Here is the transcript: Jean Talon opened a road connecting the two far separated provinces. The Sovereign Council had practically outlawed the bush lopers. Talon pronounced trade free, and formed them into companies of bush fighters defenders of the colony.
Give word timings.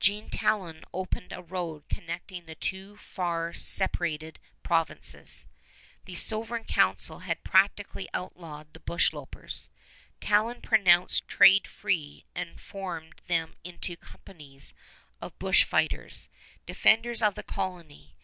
Jean 0.00 0.28
Talon 0.28 0.84
opened 0.92 1.32
a 1.32 1.40
road 1.40 1.88
connecting 1.88 2.44
the 2.44 2.54
two 2.54 2.94
far 2.98 3.54
separated 3.54 4.38
provinces. 4.62 5.46
The 6.04 6.14
Sovereign 6.14 6.64
Council 6.64 7.20
had 7.20 7.42
practically 7.42 8.06
outlawed 8.12 8.74
the 8.74 8.80
bush 8.80 9.14
lopers. 9.14 9.70
Talon 10.20 10.60
pronounced 10.60 11.26
trade 11.26 11.66
free, 11.66 12.26
and 12.34 12.60
formed 12.60 13.22
them 13.28 13.54
into 13.64 13.96
companies 13.96 14.74
of 15.22 15.38
bush 15.38 15.64
fighters 15.64 16.28
defenders 16.66 17.22
of 17.22 17.34
the 17.34 17.42
colony. 17.42 18.14